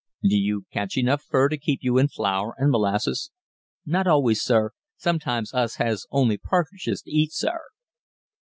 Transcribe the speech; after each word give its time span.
"Do 0.23 0.35
you 0.35 0.65
catch 0.71 0.97
enough 0.97 1.21
fur 1.21 1.47
to 1.47 1.59
keep 1.59 1.81
you 1.83 1.99
in 1.99 2.07
flour 2.07 2.55
and 2.57 2.71
molasses?" 2.71 3.29
"Not 3.85 4.07
always, 4.07 4.41
sir. 4.41 4.71
Sometimes 4.97 5.53
us 5.53 5.75
has 5.75 6.07
only 6.09 6.39
partridges 6.39 7.03
t' 7.03 7.11
eat, 7.11 7.31
sir." 7.31 7.59